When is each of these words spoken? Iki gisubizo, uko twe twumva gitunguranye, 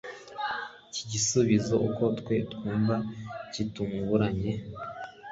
Iki 0.89 1.03
gisubizo, 1.11 1.75
uko 1.87 2.03
twe 2.19 2.35
twumva 2.51 2.95
gitunguranye, 3.53 4.51